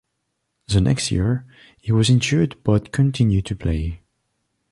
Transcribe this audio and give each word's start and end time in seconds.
The 0.67 0.81
next 0.81 1.11
year 1.11 1.45
he 1.77 1.91
was 1.91 2.09
injured 2.09 2.55
but 2.63 2.91
continued 2.91 3.45
to 3.45 3.55
play. 3.55 4.01